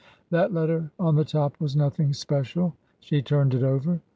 [0.31, 4.01] 265 That letter on the top was nothing special; she turned it over.